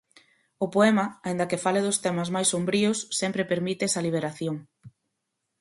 [0.65, 4.55] O poema, aínda que fale dos temas máis sombríos, sempre permite esa liberación.